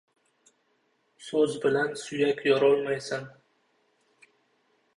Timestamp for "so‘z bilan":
1.25-1.93